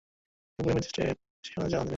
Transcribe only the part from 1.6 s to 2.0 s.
চালান দিলেন।